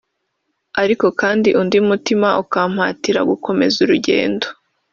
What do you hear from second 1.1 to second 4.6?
kandi undi mutima ukampatira gukomeza urugendo